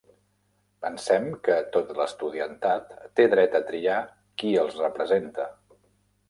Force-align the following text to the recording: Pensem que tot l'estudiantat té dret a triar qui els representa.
Pensem 0.85 1.27
que 1.47 1.57
tot 1.75 1.91
l'estudiantat 1.99 2.95
té 3.19 3.27
dret 3.35 3.59
a 3.61 3.63
triar 3.69 3.99
qui 4.43 4.55
els 4.63 4.81
representa. 4.87 5.47